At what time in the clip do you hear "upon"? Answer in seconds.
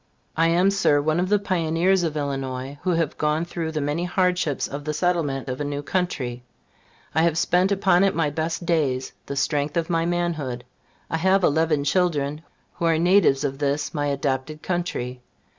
7.71-8.03